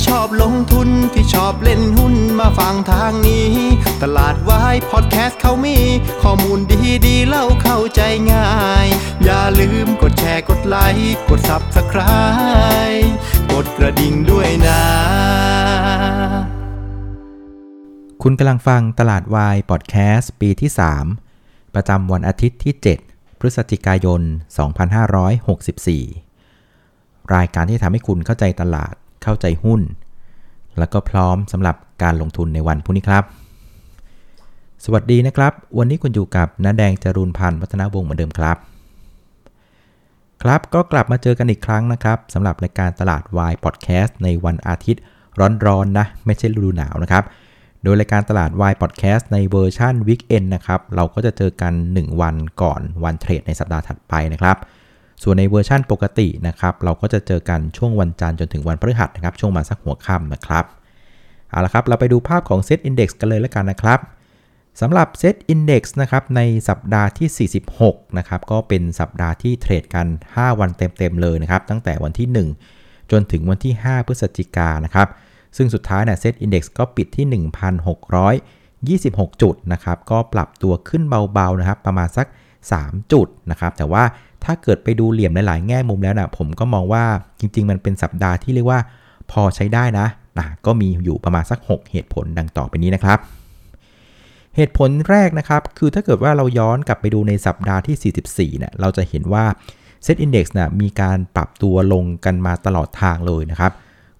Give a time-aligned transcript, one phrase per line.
[0.00, 3.50] ที่ชอบลงทุนที่ชอบเล่นหุ้นมาฟังทางนี้
[4.02, 5.78] ตลาดวายพอดแคสต์เขามี
[6.22, 8.00] ข้อมูลดีดีเล่าเข้าใจ
[8.32, 8.50] ง่า
[8.84, 8.86] ย
[9.24, 13.08] อย่าลืมกดแชร์กดไลค์กด Subscribe
[13.52, 14.82] กดกระดิ่งด้วยนะ
[18.22, 20.70] คุณกำลังฟังตลาดวายพอดแคสต์ปีที่
[21.22, 22.74] 3 ประจำวันอาทิตย์ที่
[23.06, 24.20] 7 พฤศจิกายน
[25.96, 29.80] 2564 รายการที่ทำให้คุณเข้าใจตลาด เข้าใจหุ้น
[30.78, 33.24] แล้วก็พร้อมสำหรับการลงทุนในวันพรุ่งนี้ครับ
[34.84, 38.56] สวัสดีนะครับ วันนี้คุณอยู่กับน้าแดงจรูนพันธ์วัฒนาวงศ์เหมือนเดิมครับ
[40.42, 45.02] ครับก็กลับมาเจอกันอีกครั้งนะครับสำหรับรายการตลาดวายพอดแคสต์ในวันอาทิตย์
[45.66, 47.24] ร้อนๆนะไม่ใช่ฤดูหนาวนะครับ
[47.82, 54.56] โดยรายการตลาดวายพอดแคสต์ในเวอร์ชัน weekend นะครับ เราก็จะเจอกัน 1 วันก่อนวันเทรดในสัปดาห์ถัดไปนะครับ
[55.22, 60.64] ส่วนในเวอร์ชันปกตินะครับ เราก็จะเจอกันช่วงวันจันทร์จนถึงวันพฤหัสนะครับ ช่วงมาสักหัวค่ำนะครับ
[61.50, 64.00] เอาละครับ เราไปดูภาพของ Set Index กันเลยแล้วกันนะครับ
[64.80, 72.28] สำหรับ Set Index นะครับ ในสัปดาห์ที่ 46 นะครับ ก็เป็นสัปดาห์ที่เทรดกัน 5 วันเต็มๆเลยนะครับ ตั้งแต่วันที่
[72.72, 75.08] 1 จนถึงวันที่ 5 พฤศจิกายนะครับ
[75.56, 77.26] ซึ่งสุดท้ายเนี่ย Set Index ก็ปิดที่
[79.30, 82.26] 1,626 จุดนะครับ ก็ปรับตัวขึ้นเบาๆนะครับ ประมาณสัก
[82.70, 84.04] 3 จุดนะครับ แต่ว่า
[84.44, 87.04] ถ้าเกิดไปดูเหลี่ยมหลายๆ แง่มุมแล้วนะผมก็มองว่า
[87.40, 88.80] จริง ๆ มันเป็นสัปดาห์ที่เรียกว่า
[89.30, 90.06] พอใช้ได้นะ
[90.38, 93.18] นะก็มีอยู่ประมาณสัก 6 เหตุผลดังต่อไปนี้นะครับ
[94.56, 99.44] เหตุผลแรกนะครับ คือถ้าเกิดว่าเราย้อนกลับไปดูในสัปดาห์ที่ 44เนี่ยเราจะเห็นว่า
[100.06, 103.72] Set Index นะมีการปรับตัวลงกันมาตลอดทางเลยนะครับ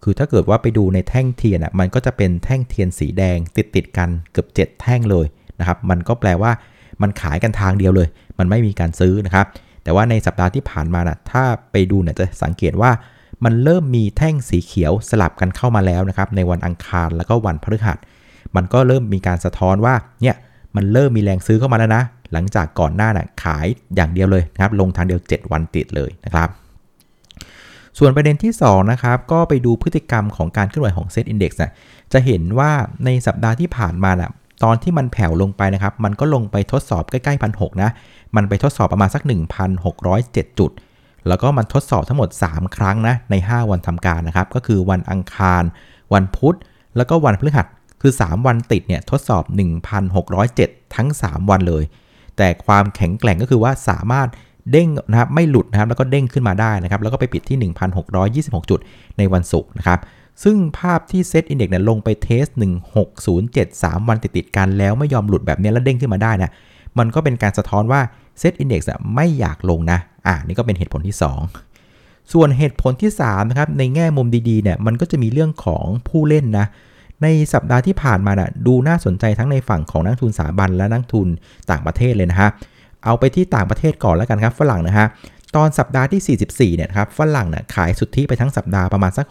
[0.03, 5.27] คือถ้าเกิดว่าไปดูในแท่งเทียนอะมันก็จะเป็นแท่งเทียนสีแดงติดติดกันเกือบ 7 แท่งเลย
[5.59, 6.51] นะครับ มันก็แปลว่า
[7.03, 9.47] มันขายกันทางเดียวเลย มันไม่มีการซื้อนะครับ
[9.83, 12.91] แต่ว่าในสัปดาห์ที่ผ่านมานะถ้าไปดูเนี่ยจะสังเกตว่า
[13.45, 17.99] มันเริ่มมีแท่งสีเขียวสลับกันเข้ามาแล้วนะครับในวันอังคารแล้วก็วันพฤหัส
[18.57, 20.37] มันก็เริ่มมีการสะท้อนว่าเนี่ย
[20.77, 26.49] มันเริ่มมีแรงซื้อเข้ามาแล้วนะ หลังจากก่อนหน้าน่ะขายอย่างเดียวเลยนะครับลงทางเดียว 7 วันติดเลยนะครับ
[27.99, 31.73] ส่วนประเด็นที่2นะครับก็ไปดูพฤติกรรมของการเคลื่อนไหวของ Set Index นะ
[32.13, 32.71] จะเห็นว่า
[33.05, 34.33] ในสัปดาห์ที่ผ่านมานะ
[34.63, 37.91] ตอนที่มันแผ่วลงไปนะครับ มันก็ลงไปทดสอบใกล้ๆพันหนะ
[38.37, 39.23] มันไปทดสอบประมาณสัก
[39.91, 40.71] 1,607 จุด
[41.29, 45.63] แล้วก็มันทดสอบทั้งหมด 3 ครั้งนะ ใน 5 วันทำการนะครับ ก็คือวันอังคาร
[46.15, 46.57] วันพุธ
[46.97, 47.67] แล้วก็วันพฤหัส
[48.03, 49.45] คือ 3 วันติดเนี่ยทดสอบ
[50.19, 51.85] 1,607 ทั้ง 3 วันเลย
[52.37, 54.29] แต่ความแข็งแกร่งก็คือว่าสามารถ
[54.71, 57.73] เด้งนะครับไม่หลุดนะครับแล้วก็เด้งขึ้นมาได้นะครับแล้วก็ไปปิดที่
[58.15, 58.81] 1,626 จุด
[59.19, 59.99] ในวันศุกร์นะครับ
[60.43, 62.47] ซึ่งภาพที่ SET Index เนี่ยลงไป test
[63.07, 66.51] 1607 3 วันติดๆกันแล้วไม่ยอมหลุดแบบนี้แล้วเด้งขึ้นมาได้นะ
[66.99, 68.01] มันก็เป็นการสะท้อนว่า
[68.39, 71.17] SET Index ไม่อยากลงนะ อ่านี่ก็เป็นเหตุผลที่
[71.75, 76.67] 2 ส่วนเหตุผลที่3นะครับ ในแง่มุมดีๆเนี่ย มันก็จะมีเรื่องของผู้เล่นนะ
[77.23, 81.29] ในสัปดาห์ที่ผ่านมานะ่ะดูน่าสนใจทั้งในฝั่งของนักลงทุนสถาบันและนักลงทุน
[81.71, 82.51] ต่างประเทศเลยนะฮะ
[83.05, 85.07] เอาไปที่ต่างประเทศก่อนแล้วกันครับฝรั่งนะฮะ
[85.57, 89.27] ตอนสัปดาห์ที่ 44 เนี่ยครับฝรั่งเนี่ยขายสุทธิไปทั้งสัปดาห์ประมาณสัก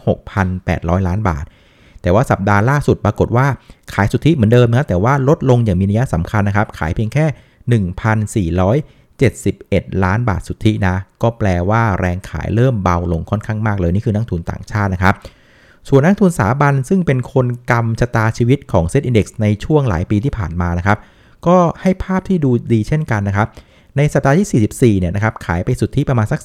[0.52, 1.44] 6,800 ล้านบาท
[2.02, 3.46] แต่ว่าสัปดาห์ล่าสุดปรากฏว่า
[3.94, 7.26] ขายสุทธิเหมือนเดิมนะแต่ว่าลดลงอย่างมีนัยสำคัญนะครับ ขายเพียงแค่
[9.18, 15.14] 1,471 ล้านบาทสุทธินะ ก็แปลว่าแรงขายเริ่มเบาลงค่อนข้างมากเลยนี่คือนักทุนต่างชาตินะครับ
[15.88, 20.98] ส่วนนักทุนสถาบันซึ่งเป็นคนกำชะตาชีวิตของเซ็ตอินดี x ในช่วงหลายปีที่ผ่านมานะครับ
[21.46, 23.48] ก็ให้ภาพที่ดูดีเช่นกันนะครับ
[23.96, 26.40] ในสัปดาห์ที่ 44 เนี่ยนะครับขายไปสุทธิประมาณสัก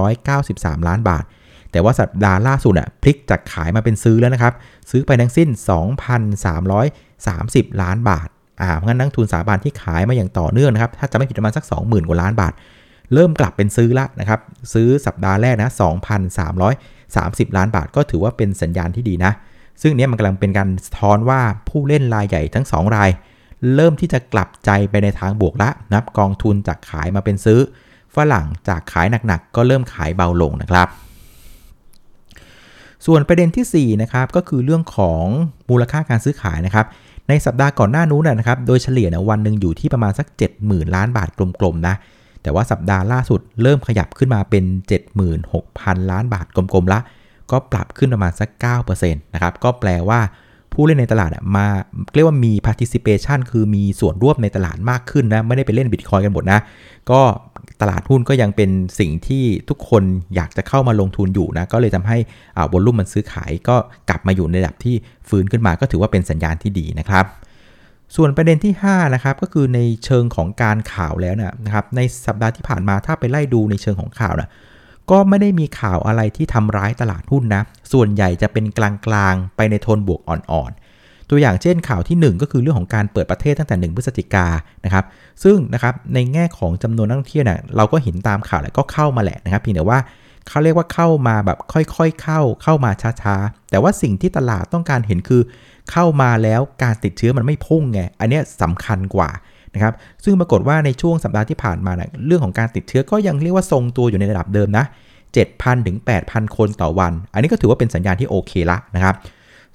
[0.00, 1.24] 3,693 ล้านบาท
[1.72, 4.54] แต่ว่าสัปดาห์ล่าสุดอะพลิกจากขายมาเป็นซื้อแล้วนะครับ
[4.90, 5.48] ซื้อไปทั้งสิ้น
[6.64, 8.28] 2,330 ล้านบาท
[8.60, 12.52] อ่าเพราะงั้นนักทุนสถาบันที่ขายมาอย่างต่อเนื่องนะครับ ถ้าจะไม่ผิดประมาณสัก 20,000 กว่าล้านบาท
[13.14, 14.40] เริ่มกลับเป็นซื้อละนะครับ
[14.72, 15.70] ซื้อสัปดาห์แรกนะ
[16.78, 19.32] 2,330 ล้านบาท ก็ถือว่าเป็นสัญญาณที่ดีนะ
[19.82, 23.10] ซึ่งเนี้ยมันกำลังเป็นการสะท้อนว่าผู้เล่นรายใหญ่ทั้ง 2 ราย
[23.74, 27.60] เริ่มที่จะกลับใจไปในทางบวกละนับกองทุนจากขายมาเป็นซื้อ
[28.14, 30.88] ฝรั่งจากขายหนักๆ ก็เริ่มขายเบาลงนะครับ
[33.06, 35.24] ส่วนประเด็นที่4นะครับก็คือเรื่องของ
[35.70, 36.86] มูลค่าการซื้อขายนะครับ
[37.28, 40.26] ในสัปดาห์ก่อนหน้านู้นนะครับ โดยเฉลี่ยนะวันหนึ่งอยู่ที่ประมาณสัก
[40.60, 41.28] 70,000 ล้านบาท
[41.60, 41.94] กลมๆนะ
[42.42, 44.64] แต่ว่าสัปดาห์ล่าสุดเริ่มขยับขึ้นมาเป็น
[45.38, 47.00] 76,000 ล้านบาทกลมๆละ
[47.50, 48.48] ก็ปรับขึ้นประมาณสัก
[48.92, 50.20] 9%นะครับ ก็แปลว่า
[50.72, 51.66] ผู้เล่นในตลาดมา
[52.14, 56.60] เรียกว่ามี participation คือมีส่วนร่วมในตลาดมากขึ้นนะ ไม่ได้ไปเล่นบิตคอยกันหมดนะ
[57.10, 57.20] ก็
[57.80, 60.02] ตลาดหุ้นก็ยังเป็นสิ่งที่ทุกคน
[60.34, 62.18] อยากจะเข้ามาลงทุนอยู่นะ ก็เลยทำให้
[62.56, 63.76] อ่าวอลุ่มมันซื้อขายก็
[64.08, 64.94] กลับมาอยู่ในระดับที่
[65.28, 67.24] ฟื้นขึ้นมาก็ถือว่าเป็นสัญญาณที่ดีนะครับ
[68.16, 71.34] ส่วนประเด็นที่ 5 นะครับ ก็คือในเชิงของการข่าวแล้ว
[71.64, 74.50] นะครับ ในสัปดาห์ที่ผ่านมาถ้าไปไล่ดูในเชิงของข่าวนะ
[75.10, 77.62] ก็ไม่ได้มีข่าวอะไรที่ทำร้ายตลาดหุ้นนะ
[77.92, 84.46] ส่วนใหญ่จะเป็นกลางๆ ไปในโทนบวกอ่อนๆ ตัวอย่างเช่นข่าวที่ 1 ก็คือเรื่องของการเปิดประเทศตั้งแต่ 1 พฤศจิกา
[84.84, 85.04] นะครับ
[85.44, 89.98] ซึ่งนะครับในแง่ของจำนวนนักท่องเที่ยวเนี่ยเราก็เห็นตามข่าวแล้วก็เข้ามาแหละนะครับเพียงแต่ว่า
[90.48, 92.90] เขาเรียกว่าเข้ามาแบบค่อยๆเข้าเข้ามา
[93.22, 95.42] ช้าๆ แต่ว่าสิ่งที่ตลาดต้องการเห็นคือ
[95.90, 99.30] เข้ามาแล้วการติดเชื้อมันไม่พุ่งไง อันนี้สำคัญกว่า
[99.74, 104.84] นะครับซึ่งปรากฏว่าในช่วงสัปดาห์ที่ผ่านมานะเรื่องของการติดเชื้อก็ยังเรียกว่าทรงตัวอยู่ในระดับเดิมนะ
[105.34, 105.96] 7,000ถึง
[106.26, 109.14] 8,000 คนต่อวัน อันนี้ก็ถือว่าเป็นสัญญาณที่โอเคละนะครับ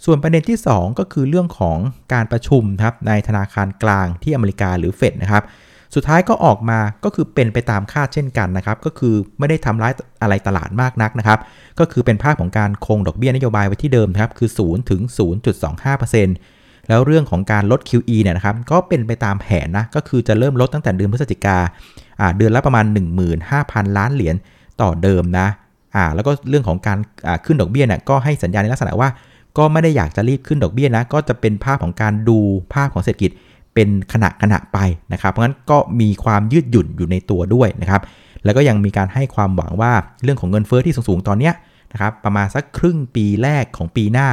[0.06, 1.78] ส่วนประเด็นที่ 2 ก็คือเรื่องของ
[2.14, 5.44] การประชุมครับในธนาคารกลางที่อเมริกาหรือเฟดนะครับ
[5.96, 11.40] สุดท้ายก็ออกมาก็คือเป็นไปตามคาดเช่นกันนะครับก็คือไม่ได้ทำร้ายอะไรตลาดมากนักนะครับ
[11.80, 15.02] ก็คือเป็นภาพของการคงดอกเบี้ยนโยบายไว้ที่เดิมครับคือ 0 ถึง
[15.68, 16.56] 0.25%
[16.88, 21.57] แล้วเรื่องของการลด QE เนี่ยนะครับก็เป็นไปตามแผนนะก็คือจะเริ่มลดตั้งแต่เดือนพฤศจิกา
[22.38, 22.86] เดือนละประมาณ
[23.42, 24.36] 15,000 ล้านเหรียญ
[24.81, 25.48] ต่อเดิมนะ
[25.95, 26.98] อ่าแล้วก็เรื่องของการ
[27.45, 29.10] ขึ้นดอกเบี้ยเนี่ยก็ให้สัญญาณในลักษณะว่า
[29.57, 32.38] ก็ไม่ได้อยากจะรีบขึ้นดอกเบี้ยนะก็จะเป็นภาพของการดู
[32.74, 33.31] ภาพของเศรษฐกิจ
[33.74, 34.78] เป็นขณะขณะไป
[35.13, 38.01] นะครับ เพราะงั้นก็มีความยืดหยุ่นอยู่ในตัวด้วยนะครับ
[38.45, 39.92] แล้วก็ยังมีการให้ความหวังว่า
[40.24, 41.51] เรื่องของเงินเฟอ้อที่สูงๆ ตอนนี้
[41.92, 44.30] นะครับประมาณสักครึ่งปีแรกของปีหน้า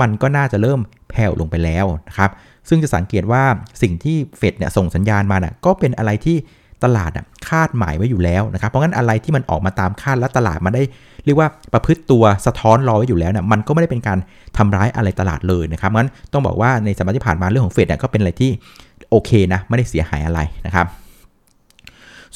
[0.00, 0.80] มันก็น่าจะเริ่ม
[1.10, 2.30] แผ่วลงไปแล้วนะครับ
[2.68, 3.42] ซึ่งจะสังเกตว่า
[3.82, 6.36] สิ่งที่เฟดเนี่ยส่งสัญญาณมาน่ะก็เป็นอะไรที่
[6.84, 7.10] ตลาด
[7.48, 10.82] คาดหมายไว้อยู่แล้วนะครับ เพราะงั้นอะไรที่มันออกมาตามคาดและตลาดมาได้
[11.24, 14.18] เรียกว่าประพฤติตัวสะท้อนรอไว้อยู่แล้วเนี่ยมันก็ไม่ได้เป็นการ
[14.56, 18.50] ทำร้ายอะไรตลาดเลยนะครับงั้นต้องบอกว่าในสัปดาห์ที่ผ่านมาเรื่องของเฟดเนี่ยก็เป็นอะไรที่
[19.10, 20.86] โอเคนะไม่ได้เสียหายอะไรนะครับ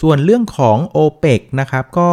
[0.01, 2.11] ส่วนเรื่องของ o p e ปนะครับก็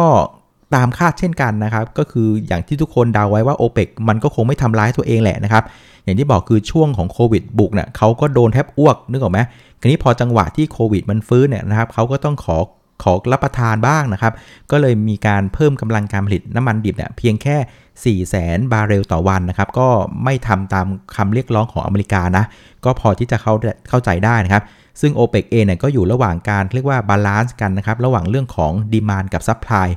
[0.74, 5.64] ตามคาดเช่นกันนะครับก็คืออย่างที่ทุกคนเดาไว้ว่า o p e ปมันก็คงไม่ทำร้ายตัวเองแหละนะครับ
[6.04, 9.40] อย่างที่บอกคือช่วงของโควิดบุกเนี่ยเขาก็โดนแทบอ้วกนึกออกไหม
[9.80, 12.56] ทีนี้พอจังหวะที่โควิดมันฟื้นเนี่ยนะครับเขาก็ต้องขอ
[13.02, 14.32] ขอรับประทานบ้างนะครับ
[14.70, 17.56] ก็เลยมีการเพิ่มกำลังการผลิตน้ำมันดิบเนี่ยเพียงแค่
[18.02, 19.88] 4 0 0แสนบาร์เรลต่อวันนะครับ ก็
[20.24, 22.44] ไม่ทำตามคำเรียกร้องของอเมริกานะ
[22.84, 23.54] ก็พอที่จะเข้า
[23.88, 24.62] เข้าใจได้นะครับ
[25.00, 29.88] ซึ่ง o p e ปเองเนี่ยก็อยู่ระหว่างการเรียกว่า balance กันนะครับ ระหว่างเรื่องของ demand กับ supply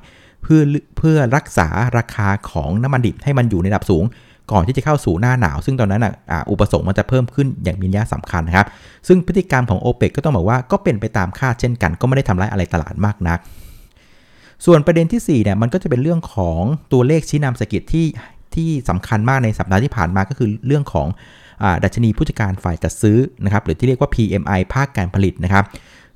[0.47, 0.61] พื่อ
[0.97, 1.67] เพื่อรักษา
[1.97, 4.03] ราคาของน้ำมันดิบให้มันอยู่ในระดับสูง
[4.51, 6.13] ก่อนที่จะเข้าสู่หน้าหนาว ซึ่งตอนนั้นอะ
[6.51, 8.67] อุปสงค์มันจะเพิ่มขึ้นอย่างมีนัยสำคัญนะครับ
[9.07, 13.39] ซึ่งพฤติกรรมของ o p e ปก็ต้องบอกว่าก็เป็นไปตามคาดเช่นกัน ก็ไม่ได้ทำร้ายอะไรตลาดมากนัก
[14.65, 16.61] ส่วนประเด็นที่4เนี่ยมันก็จะเป็นเรื่องของ
[16.93, 18.05] ตัวเลขชี้นำเศรษฐกิจที่
[18.55, 21.07] ที่สำคัญมากในสัปดาห์ที่ผ่านมาก็คือเรื่องของ
[21.83, 25.65] ดัชนีผู้จัดการฝ่ายจัดซื้อนะครับหรือที่เรียกว่า PMI ภาคการผลิตนะครับ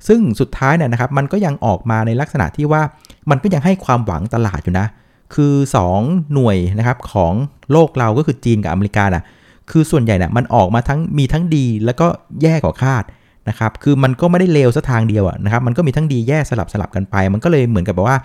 [0.08, 2.82] ซึ่งสุดท้ายเนี่ยนะครับมันก็ยังออกมาในลักษณะที่ว่า
[3.30, 4.86] มันก็ยังให้ความหวังตลาดอยู่นะ
[5.34, 5.54] คือ
[5.94, 7.32] 2 หน่วยนะครับของ
[7.72, 9.24] โลกเราก็คือจีนกับอเมริกาน่ะ
[9.70, 12.06] คือส่วนใหญ่น่ะมันออกมาทั้งมีทั้งดีแล้วก็
[12.42, 13.04] แย่กว่าคาด
[13.48, 18.18] นะครับคือมันก็ไม่ได้เลวซะทางเดียวนะครับมันก็มีทั้งดีแย่สลับสลับกันไป มันก็เลยเหมือนกับแบบว่า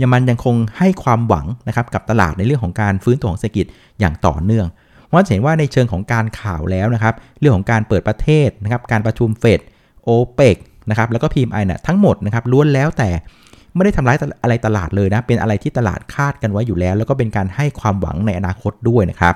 [0.00, 3.66] ยังมันยังคงให้ความหวังนะครับกับตลาดในเรื่องของการฟื้นตัวของเศรษฐกิจ
[4.00, 4.66] อย่างต่อเนื่อง
[5.06, 9.60] เพราะจะเห็นว่าในเชิงของการข่าวแล้วนะครับ เรื่องของการเปิดประเทศนะครับ การประชุมเฟด
[10.04, 10.56] โอเปก
[10.90, 13.10] นะครับ แล้วก็พีมไอเนี่ยทั้งหมดนะครับล้วนแล้วแต่
[13.74, 19.34] ไม่ได้ทำร้ายอะไรตลาดเลยนะ เป็นอะไรที่ตลาดคาดกันไว้อยู่แล้ว แล้วก็เป็นการให้ความหวังในอนาคตด้วยนะครับ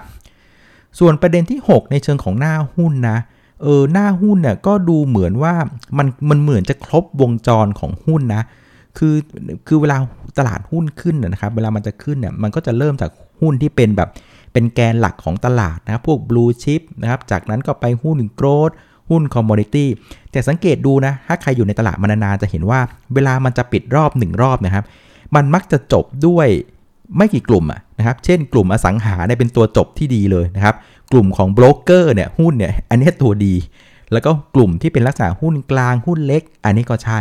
[0.99, 3.19] ส่วนประเด็นที่ 6 ในเชิงของหน้าหุ้นนะ
[3.63, 5.55] เออหน้าหุ้นเนี่ยก็ดูเหมือนว่า
[5.99, 8.43] มันมันเหมือนจะครบวงจรของหุ้นนะ
[8.99, 9.15] คือ
[9.67, 9.97] คือเวลา
[10.39, 14.09] ตลาดหุ้นขึ้นนะครับ เวลามันจะขึ้นเนี่ย มันก็จะเริ่มจากหุ้นที่เป็นแบบ
[14.53, 18.71] เป็นแกนหลักของตลาดนะครับพวก blue chip นะครับจากนั้นก็ไปหุ้น growth
[19.11, 19.89] หุ้น commodity
[20.31, 22.81] แต่สังเกตดูนะ ถ้าใครอยู่ในตลาดมานานๆจะเห็นว่า
[23.15, 24.85] เวลามันจะปิดรอบ 1 รอบนะครับ
[25.35, 26.49] มันมักจะจบด้วย
[27.17, 27.65] ไม่กี่กลุ่ม
[27.99, 30.75] นะครับ เช่นกลุ่มอสังหาเนี่ยเป็นตัวจบที่ดีเลยนะครับ
[31.13, 33.55] กลุ่มของโบรกเกอร์เนี่ยหุ้นเนี่ยอันนี้ตัวดี
[34.13, 37.21] แล้วก็กลุ่มที่เป็นลักษณะหุ้นกลางหุ้นเล็ก อันนี้ก็ใช่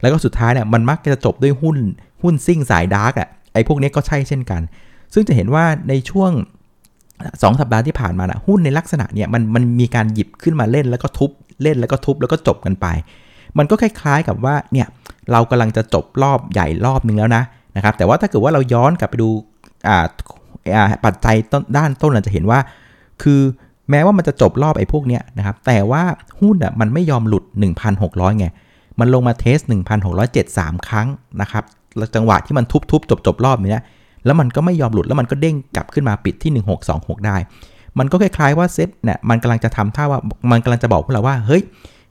[0.00, 1.76] แล้วก็สุดท้ายเนี่ยมันมักจะจบด้วยหุ้น
[2.22, 4.62] หุ้นซิ่งสายดาร์กอะไอ้พวกนี้ก็ใช่เช่นกัน
[5.14, 6.30] ซึ่งจะเห็นว่าในช่วง
[7.42, 11.30] สองสัปดาห์ที่ผ่านมานะหุ้นในลักษณะเนี่ยมันมันมีการหยิบขึ้นมาเล่นแล้วก็ทุบ
[11.62, 12.86] เล่นแล้วก็ทุบแล้วก็จบกันไป
[13.58, 14.86] มันก็คล้ายๆกับว่าเนี่ย
[15.32, 17.42] เรากำลังจะจบรอบใหญ่รอบนึงแล้วนะ
[17.76, 19.28] นะครับแต่ว่าถ้าเกิดว่าเราย้อนกลับไปดู
[19.88, 22.58] อ่าปัจจัยต้นด้านต้นเราจะเห็นว่า
[23.22, 23.40] คือ
[23.90, 26.02] แม้ว่ามันจะจบรอบไอ้พวกเนี้ยนะครับแต่ว่า
[26.40, 27.44] หุ้นอะมันไม่ยอมหลุด
[27.90, 28.46] 1,600ไง
[29.00, 29.58] มันลงมาเทส
[30.22, 31.08] 1,673 ครั้ง
[31.40, 31.64] นะครับ
[32.14, 33.80] จังหวะที่มันทุบๆจบๆรอบนี้
[34.24, 36.52] แล้วมันก็ไม่ยอมหลุดแล้วมันก็เด้งกลับขึ้นมาปิดที่
[36.88, 37.36] 1626 ได้
[37.98, 41.62] มันก็คล้ายๆว่าเซตเนี่ยมันกำลังจะทำท่าว่ามันกำลังจะบอกพวกเราว่าเฮ้ย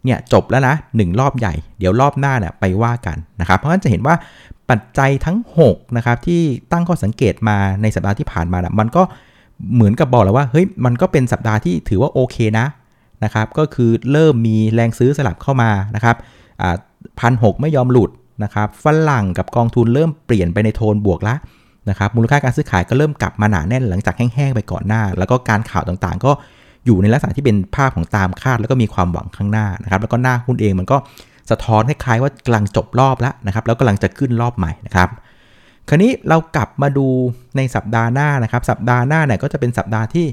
[0.06, 4.16] เนี่ยจบแล้วนะ1รอบใหญ่เดี๋ยวรอบหน้าเนี่ยไปว่ากันนะครับเพราะฉะนั้นจะเห็นว่า
[4.70, 5.38] ปัจจัยทั้ง
[5.68, 6.42] 6นะครับที่
[6.72, 9.02] ตั้งข้อสังเกตมาในสัปดาห์ที่ผ่านมานะมันก็
[9.76, 12.66] เหมือนกับบอกแล้วว่าเฮ้ยมันก็เป็นสัปดาห์ที่ถือว่าโอเคนะ
[13.24, 16.16] นะครับก็คือเริ่มมีแรงซื้อสลับเข้ามานะครับ
[17.20, 18.12] พันหกไม่ยอมหลุด
[18.44, 21.36] นะครับฝรั่งกับกองทุนเริ่มเปลี่ยนไปในโทนบวกละ
[21.90, 26.32] นะครับมูลค่าการซื้อขายก็เริ่มกลับมาหนาแน่นหลังจากแห้งๆไปก่อนหน้า แล้วก็การข่าวต่างๆ ก็
[26.86, 30.98] อยู่ในลักษณะที่เป็นภาพของตามคาด แล้วก็มีความหวังข้างหน้านะครับแล้วก็หน้าหุ้นเองมันก็
[31.52, 35.10] สะท้อนคล้ายๆว่ากำลังจบรอบแล้วนะครับแล้วกำลังจะขึ้นรอบใหม่นะครับ
[35.90, 37.08] คราวนี้เรากลับมาดู
[37.58, 40.26] ในสัปดาห์หน้านะครับสัปดาห์หน้าเนี่ยก็จะเป็นสัปดาห์ที่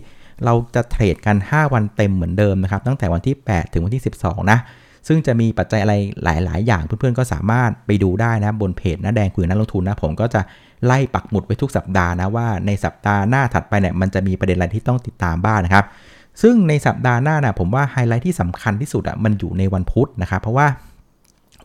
[0.44, 4.58] เราจะเทรดกัน 5 วันเต็มเหมือนเดิมนะครับตั้งแต่วันที่ 8 ถึงวันที่ 12 นะ
[5.08, 10.40] ซึ่งจะมีปัจจัยอะไรหลาย ๆ อย่างเพื่อนๆก็สามารถไปดูได้นะบนเพจนะแดงคุยนักลงทุนนะผมก็จะ
[10.86, 15.84] ไล่ปักหมุดไว้ทุกสัปดาห์นะว่าในสัปดาห์หน้าถัดไปเนี่ยมันจะมีประเด็นอะไรที่ต้องติดตามบ้างนะครับ
[16.42, 20.66] ซึ่งในสัปดาห์หน้านะผมว่าไฮไลท์ที่สำคัญที่สุดอะมันอยู่ในวันพุธนะครับ เพราะว่า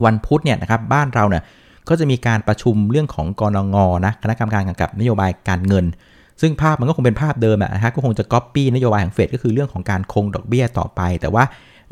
[0.06, 1.44] วันพุธเนี่ยนะครับบ้านเราเนี่ย
[1.90, 5.86] ก็จะมีการประชุมเรื่องของกรงงนะคณะกรรมการกำกับนโยบายการเงิน
[6.42, 11.44] ซึ่งภาพมันก็คงเป็นภาพเดิมนะฮะก็คงจะก๊อปปี้นโยบายของเฟดก็คือเรื่องของการคงดอกเบี้ยต่อไป แต่ว่า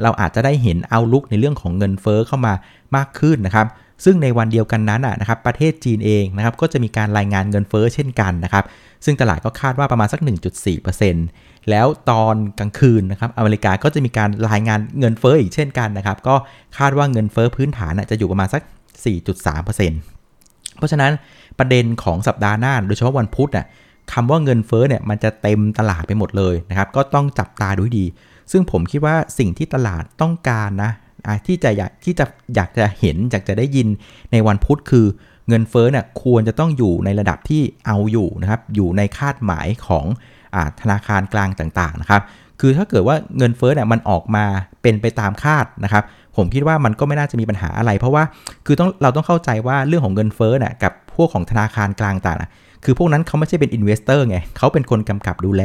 [0.03, 2.53] เราอาจจะได้เห็นเอาลุกในเรื่องของเงินเฟอ้อเข้ามา
[2.95, 3.67] มากขึ้นนะครับ
[4.03, 8.65] ซึ่งในวันเดียวกันนั้นนะครับประเทศจีนเองนะครับก็จะมีการรายงานเงินเฟอ้อเช่นกันนะครับ
[9.05, 10.19] ซึ่งตลาดก็คาดว่าประมาณสัก
[10.95, 16.35] 1.4%แล้วตอนกลางคืนนะครับอเมริกาก็จะมีการรายงานเงินเฟอ้ออีกเช่นกันนะครับก็
[16.77, 18.61] คาดว่าเงินเฟอ้อพื้นฐานจะอยู่ประมาณสัก
[19.09, 19.65] 4.3%
[20.77, 21.11] เพราะฉะนั้น
[21.59, 23.65] ประเด็นของสัปดาห์หน้าโดยเฉพาะวันพุธน่ะ
[24.13, 28.05] คำว่าเงินเฟ้อเนี่ยมันจะเต็มตลาดไปหมดเลยนะครับก็ต้องจับตาดูดี
[28.51, 30.91] ซึ่งผมคิดว่าสิ่งที่ตลาดต้องการนะ
[31.47, 32.25] ที่จะอยากที่จะ
[32.55, 33.87] อยากจะเห็นอยากจะได้ยิน
[34.31, 35.05] ในวันพุธคือ
[35.47, 40.05] เงินเฟ้อเนี่ยควรจะต้องอยู่ในระดับที่เอาอยู่นะครับอยู่ในคาดหมายของ
[40.55, 42.21] อธนาคารกลางต่างๆนะครับ
[42.59, 44.45] คือถ้าเกิดว่าเงินเฟ้อเนี่ยมันออกมา
[44.81, 46.03] เป็นไปตามคาดนะครับ
[46.37, 48.23] ผมคิดว่ามันก็ไม่น่าจะมีปัญหาอะไร เพราะว่า
[48.65, 55.63] คือต้องเราต้องเข้าใจว่าเรื่องของเงินเฟ้อเนี่ยกับพวกของธนาคารกลางต่างๆคือพวกนั้นเขาไม่ใช่เป็นอินเวสเตอร์ไงเขาเป็นคนกำกับดูแล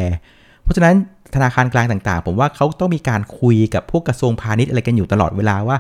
[0.62, 0.94] เพราะฉะนั้น
[1.35, 5.76] ธนาคารกลางต่างๆ ผมว่าเขาต้องมีการคุยกับพวกกระทรวงพาณิชย์อะไรกันอยู่ตลอดเวลาว่า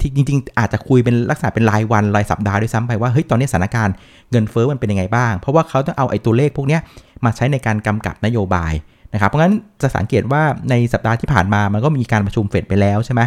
[0.00, 3.94] ที่จริง ๆ อาจจะคุยเป็นลักษณะเป็นรายวันรายสัปดาห์ด้วยซ้ำไปว่าเฮ้ยตอนนี้สถานการณ์
[4.30, 6.78] เงินเฟ้อมันเป็นยังไงบ้าง เพราะว่าเขาต้องเอาไอ้ตัวเลขพวกนี้
[7.24, 8.72] มาใช้ในการกำกับนโยบาย
[9.12, 13.20] นะครับเพราะงั้นจะสังเกตว่าในสัปดาห์ที่ผ่านมามันก็มีการประชุมเฟดไปแล้วใช่ไหม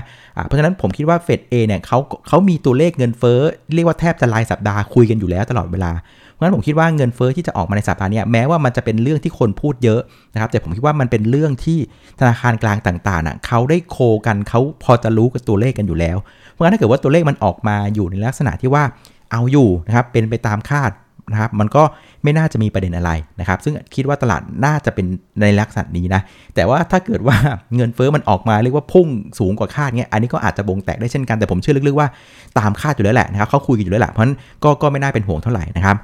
[0.46, 1.98] เพราะฉะนั้นผมคิดว่าเฟดเอเนี่ยเขา
[2.28, 3.40] เขามีตัวเลขเงินเฟ้อ
[3.76, 5.92] เรียกว่าแทบจะรายสัปดาห์คุยกันอยู่แล้วตลอดเวลา
[6.38, 10.02] เพราะฉะนั้นผมคิดว่าเงินเฟอ้อที่จะออกมาในสัปดาห์นี้แม้ว่ามันจะเป็นเรื่องที่คนพูดเยอะ
[10.34, 11.80] นะครับ แต่ผมคิดว่ามันเป็นเรื่องที่
[12.20, 16.18] ธนาคารกลางต่างๆน่ะเขาได้โคกันเขาพอจะรู้กับตัวเลขกันอยู่แล้ว
[16.52, 18.84] เพราะงั้นถ้าเกิดว่าตัวเลขมันออกมาอยู่ในลักษณะที่ว่า
[19.32, 20.92] เอาอยู่นะครับเป็นไปตามคาด
[21.32, 21.84] นะครับมันก็
[22.24, 25.06] ไม่น่าจะมีประเด็นอะไรนะครับ ซึ่งคิดว่าตลาดน่าจะเป็น
[25.42, 26.22] ในลักษณะนี้นะ
[26.56, 27.36] แต่ว่าถ้าเกิดว่า
[27.76, 29.08] เงินเฟอ้อมันออกมาเรียกว่าพุ่ง
[29.40, 32.08] สูงกว่าคาดเงี้ย อันนี้ก็อาจจะบงแตกได้เช่นกัน แต่ผมเชื่อลึกๆว่า
[32.58, 35.96] ตามคาดอยู่แล้วแหละนะครับเขาคุยกันอยู่แล้วแหละ เพราะฉะนั้นก็ก็ไม่น่าเป็นห่วงเท่าไหร่นะครับ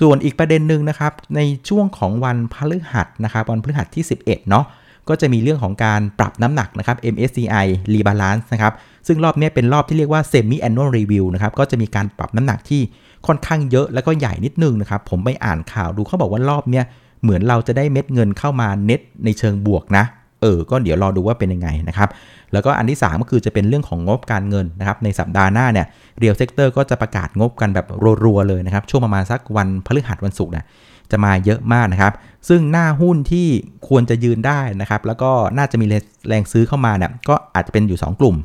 [0.00, 4.64] ส่วนอีกประเด็นหนึ่งนะครับในช่วงของวันพฤหัสนะครับวันพฤหัสที่ 11 เนาะ
[5.08, 8.72] ก็จะมีเรื่องของการปรับน้ำหนักนะครับ MSCI Rebalance นะครับ
[9.06, 12.82] ซึ่งรอบนี้เป็นรอบที่เรียกว่า Semi Annual Review นะครับก็จะมีการปรับน้ำหนักที่
[13.26, 16.84] ค่อนข้างเยอะแล้วก็ใหญ่นิดนึงนะครับผมไปอ่านข่าวดูเขาบอกว่ารอบเนี้ย
[17.22, 20.04] เหมือนเราจะได้เม็ดเงินเข้ามาเน็ตในเชิงบวกนะ
[20.40, 22.08] เออ ก็เดี๋ยวรอดูว่าเป็นยังไงนะครับ
[22.52, 25.86] แล้วก็อันที่ 3 ก็คือจะเป็นเรื่องของงบการเงินนะครับ ในสัปดาห์หน้าเนี่ย
[26.18, 27.86] real sector ก็จะประกาศงบกันแบบ
[28.24, 30.66] รัวๆเลยนะครับ ช่วงประมาณสักวันพฤหัสวันศุกร์นะ
[31.10, 32.12] จะมาเยอะมากนะครับ
[32.48, 33.48] ซึ่งหน้าหุ้นที่
[33.88, 35.86] ควรจะยืนได้นะครับ แล้วก็น่าจะมี
[36.28, 38.36] แรงซื้อเข้ามาเนี่ยก็อาจจะเป็นอยู่ 2 กลุ่ม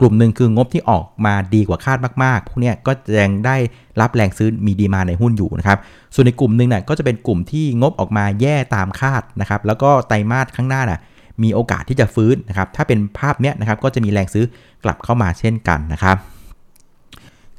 [0.00, 3.56] กลุ่มหนึ่งคืองบที่ออกมาดีกว่าคาดมากๆ พวกนี้ก็ยังได้
[4.00, 5.78] รับแรงซื้อมีดีมาในหุ้นอยู่นะครับ
[6.14, 11.00] ส่วนในกลุ่มหนึ่งน่ยก็จะเป็นกลุ่มที่งบออกมาแย่ตามคาดนะครับ แล้วก็ไตรมาสข้างหน้าน่ะ
[11.42, 14.44] มีโอกาสที่จะฟื้นนะครับ ถ้าเป็นภาพเนี้ยนะครับก็จะมีแรงซื้อ
[14.84, 16.16] กลับเข้ามาเช่นกันนะครับ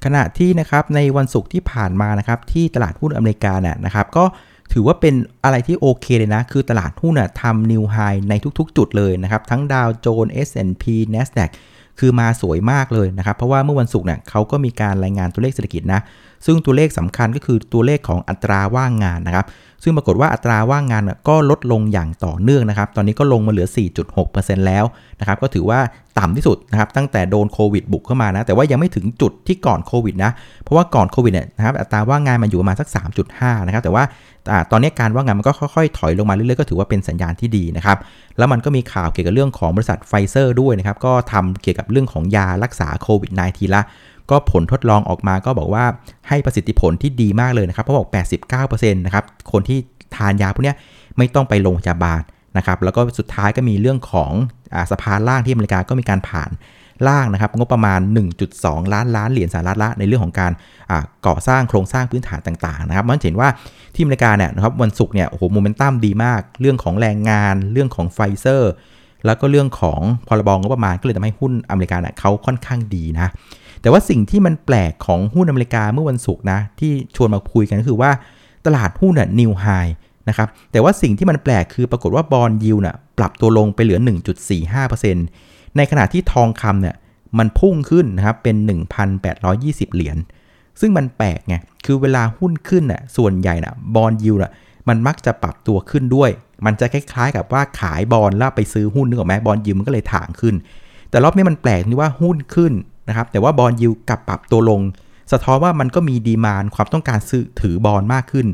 [0.03, 4.25] ขณะที่นะครับในวันศุกร์ที่ผ่านมานะครับที่ตลาดหุ้นอเมริกาเนี่ยนะครับ ก็
[4.73, 7.97] ถือว่าเป็นอะไรที่โอเคเลยนะ คือตลาดหุ้นน่ะทำนิวไฮ
[8.29, 11.51] ในทุกๆ จุดเลยนะครับ ทั้งดาวโจนส์ S&P NASDAQ
[11.99, 16.01] คือมาสวยมากเลยนะครับ เพราะว่าเมื่อวันศุกร์เนี่ยเขาก็มีการรายงานตัวเลขเศรษฐกิจนะ
[16.45, 19.45] ซึ่งตัวเลขสำคัญก็คือตัวเลขของอัตราว่างงานนะครับ
[19.83, 23.67] ซึ่งปรากฏว่าอัตราว่างงานก็ลดลงอย่างต่อเนื่องนะครับ ตอนนี้ก็ลงมาเหลือ
[24.17, 24.85] 4.6%แล้ว
[25.19, 25.79] นะครับ ก็ถือว่า
[26.19, 30.31] ต่ำที่สุดนะครับ ตั้งแต่โดนโควิดบุกเข้ามานะ แต่ว่ายังไม่ถึงจุดที่ก่อนโควิดนะ
[30.63, 32.87] เพราะว่าก่อนโควิดเนี่ยนะครับอัตราว่างงานมันอยู่ประมาณสัก
[33.27, 34.03] 3.5 นะครับ แต่ว่า
[34.71, 37.97] ตอนนี้การว่างงานมันก็ค่อยๆ ถอยลงมาเรื่อยๆ ก็ถือว่าเป็นสัญญาณที่ดีนะครับ
[38.37, 43.81] แล้วมันก็มีข่าวเกี่ยวกับเรื่องของบริษัทไฟเซอร์ด้วยนะครับ ก็ทำเกี่ยวกับเรื่องของยารักษาโควิด -19 ละ
[44.31, 45.85] ก็ผลทดลองออกมาก็บอกว่า
[46.29, 48.09] ให้ประสิทธิผลที่ดีมากเลยนะครับเขาบอก
[48.51, 49.79] 89%นะครับคนที่
[50.15, 50.73] ทานยาพวกนี้
[51.17, 52.21] ไม่ต้องไปโรงพยาบาล
[52.57, 54.31] นะครับแล้วก็สุดท้ายก็มีเรื่องของ
[54.75, 56.51] อสภาล่างที่อเมริกาก็มีการผ่าน
[57.07, 57.99] ล่างนะครับงบประมาณ
[58.45, 60.51] 1.2 ล้านล้านเหรียญสหรัฐละในเรื่องของการ
[61.27, 63.49] ก่อสร้างโครงสร้างพื้นฐานต่างๆนะครับมันเห็นว่า
[63.95, 68.71] ที่อเมริกาเนี่ยนะครับวันศุกร์เนี่ยโอ้โหโมเมนตัมดีมาก เรื่องของแรงงาน เรื่องของไฟเซอร์
[69.25, 73.27] แล้วก็เรื่องของพรบงบประมาณก็เลยทำให้หุ้นอเมริกาเนี่ยเขาค่อนข้างดีนะ
[73.83, 78.11] แต่ว่าสิ่งที่มันแปลกของหุ้นอเมริกาเมื่อวันศุกร์นะ ที่ชวนมาคุยกันก็คือว่า
[78.65, 79.65] ตลาดหุ้นน่ะ new high
[80.29, 83.99] นะครับแต่ว่าสิ่งที่มันแปลกคือปรากฏว่า bond yield น่ะปรับตัวลงไปเหลือ
[84.87, 86.95] 1.45%ในขณะที่ทองคำเนี่ย
[87.37, 88.55] มันพุ่งขึ้นนะครับเป็น
[89.25, 90.17] 1,820 เหรียญ
[90.79, 94.51] ซึ่งมันแปลกไงคือเวลาหุ้นขึ้นน่ะส่วนใหญ่น่ะบอลยิวน่ะ
[94.87, 96.29] มันมักจะปรับตัวขึ้นด้วย
[96.65, 100.55] มันจะคล้ายๆ กับว่าขายบอลแล้วไปซื้อหุ้นนึกออกไหมบอลยิวมันก็เลยถ่างขึ้น
[101.09, 102.73] แต่รอบนี้มันแปลกที่ว่าหุ้นขึ้น
[103.07, 104.81] นะครับแต่ว่าบอลยิวกลับปรับตัวลง
[105.31, 108.47] สะท้อนว่ามันก็มีดีมานความต้องการซื้อถือบอลมากขึ้น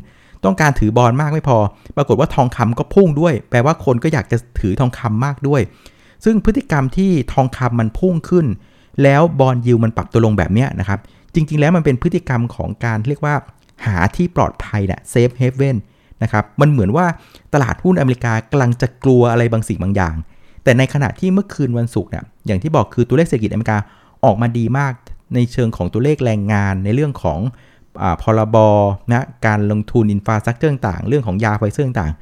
[0.46, 1.58] ต้องการถือบอลมากไม่พอ
[1.98, 5.62] ปรากฏว่าทองคำก็พุ่งด้วย แปลว่าคนก็อยากจะถือทองคำมากด้วย
[6.26, 8.46] ซึ่งพฤติกรรมที่ทองคำมันพุ่งขึ้น
[9.04, 11.00] แล้วบอลยิวมันปรับตัวลงแบบเนี้ยนะครับ
[11.34, 13.36] จริง ๆ แล้วมันเป็นพฤติกรรมของการเรียกว่า
[13.86, 15.78] หาที่ปลอดภัยนะเซฟเฮเว่น
[16.24, 17.06] นะครับมันเหมือนว่า
[17.54, 20.16] ตลาดหุ้นอเมริกากำลังจะกลัวอะไรบางสิ่งบางอย่าง
[20.64, 23.78] แต่ในขณะที่เมื่อคืนวันศุกร์เนี่ยอย่างที่บอกคือตัวเลขเศรษฐกิจอเมริกา
[24.26, 24.94] ออกมาดีมาก
[25.36, 27.40] ในเชิงของตัวเลขแรงงานในเรื่องของ
[28.02, 28.58] อพรบ
[29.12, 32.14] นะการลงทุน infrastructure ต่าง เรื่องของยาไฟเซอร์ต่าง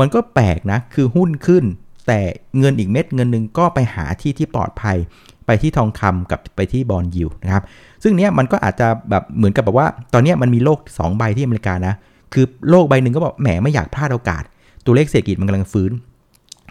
[0.00, 1.64] มันก็แปลกนะ คือหุ้นขึ้น
[2.06, 2.20] แต่
[2.58, 4.96] เงินอีกเม็ดเงินหนึ่งก็ไปหาที่ที่ปลอดภัย
[5.46, 7.64] ไปที่ทองคำกับไปที่ bond yield นะครับ
[8.02, 11.94] ซึ่งเนี้ยมันก็อาจจะแบบเหมือนกับแบบว่า ตอนนี้มันมีโลก 2 ใบที่อเมริกานะ
[12.32, 14.42] คือโลกใบหนึ่งก็บอกแหมไม่อยากพลาดโอกาส
[14.84, 15.90] ตัวเลขเศรษฐกิจมันกำลังฟื้น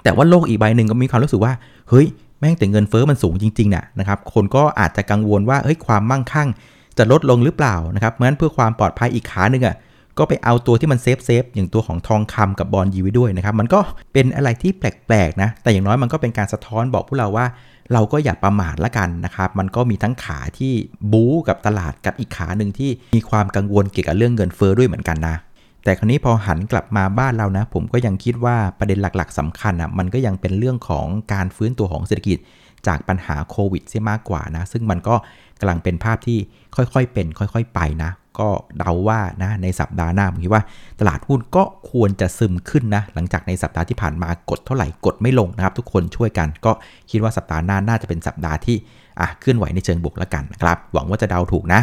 [0.03, 1.53] แต่ว่าโลกอีกใบหนึ่งก็มีความรู้สึกว่า
[1.89, 2.07] เฮ้ย
[2.39, 6.49] แม่งแต่เงินเฟ้อมันสูงจริงๆน่ะนะครับ คนก็อาจจะกังวลว่าเฮ้ยความมั่งคั่ง
[6.97, 9.75] จะลดลงหรือเปล่านะครับเพราะฉะนั้นเพื่อความปลอดภัยอีกขาหนึ่งอะ
[10.17, 13.79] ก็ไปเอาตัวที่มัน safe safe อย่างตัวของทองคำกับ bond yield ไว้ด้วยนะครับ มันก็
[14.13, 17.45] เป็นอะไรที่แปลกๆนะ แต่อย่างน้อยมันก็เป็นการสะท้อนบอกพวกเราว่า
[17.93, 20.73] เราก็อย่าประมาทละกันนะครับ มันก็มีทั้งขาที่
[21.11, 25.35] บู๊กับตลาดกับอีกขาหนึ่งที่มีความกังวลเกี่ยวกับเรื่องเงินเฟ้อด้วยเหมือนกันนะ
[25.85, 32.37] แต่คราวนี้พอหันกลับมาบ้านเรานะ ผมก็ยังคิดว่าประเด็นหลักๆสำคัญอะมันก็ยังเป็นเรื่องของการฟื้นตัวของเศรษฐกิจ
[32.87, 35.15] จากปัญหาโควิดเสียมากกว่านะ ซึ่งมันก็
[35.59, 36.37] กำลังเป็นภาพที่
[36.75, 40.63] ค่อยๆเป็น ค่อยๆไปนะ ก็เดาว่านะในสัปดาห์หน้าผมคิดว่า
[40.99, 46.71] ตลาดหุ้นก็ควรจะซึมขึ้นนะ หลังจากในสัปดาห์ที่ผ่านมากดเท่าไหร่กดไม่ลงนะครับ ทุกคนช่วยกัน ก็
[47.11, 48.77] คิดว่าสัปดาห์หน้าน่าจะเป็นสัปดาห์ที่
[49.19, 51.81] อะเคลื่อนไหวในเชิงบวกแล้วกันนะครับหวังว่าจะเดาถูกนะ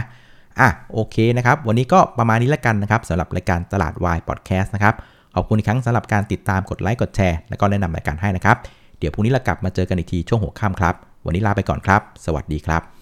[0.60, 4.94] อะโอเคนะครับ วันนี้ก็ประมาณนี้ละกันนะครับสำหรับรายการตลาดวายพอดแคสต์นะครับ
[5.34, 8.56] ขอบคุณอีกครั้งสำหรับการติดตามกดไลค์กดแชร์แล้วก็แนะนำรายการให้นะครับ
[8.98, 10.94] เดี๋ยวพรุ่งนี้เรากลับมาเจอกันอีกทีช่วงหัวค่ำครับ
[11.26, 13.01] วันนี้ลาไปก่อนครับ สวัสดีครับ